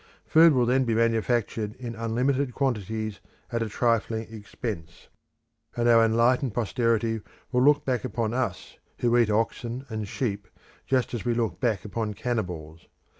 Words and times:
Food 0.25 0.53
will 0.53 0.65
then 0.65 0.83
be 0.83 0.95
manufactured 0.95 1.75
in 1.75 1.93
unlimited 1.93 2.55
quantities 2.55 3.19
at 3.51 3.61
a 3.61 3.69
trifling 3.69 4.33
expense; 4.33 5.09
and 5.77 5.87
our 5.87 6.03
enlightened 6.03 6.55
posterity 6.55 7.21
will 7.51 7.61
look 7.61 7.85
back 7.85 8.03
upon 8.03 8.33
us 8.33 8.79
who 8.97 9.15
eat 9.15 9.29
oxen 9.29 9.85
and 9.89 10.07
sheep 10.07 10.47
just 10.87 11.13
as 11.13 11.23
we 11.23 11.35
look 11.35 11.59
back 11.59 11.85
upon 11.85 12.15
cannibals. 12.15 12.87